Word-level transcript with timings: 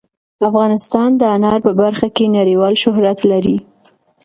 افغانستان 0.49 1.09
د 1.17 1.21
انار 1.35 1.59
په 1.67 1.71
برخه 1.81 2.07
کې 2.15 2.33
نړیوال 2.37 2.73
شهرت 2.83 3.19
لري. 3.31 3.57